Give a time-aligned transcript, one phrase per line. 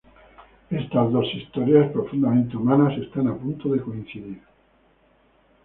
[0.71, 4.41] Estas dos historias profundamente humanas están a punto de coincidir.